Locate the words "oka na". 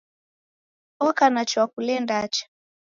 1.07-1.43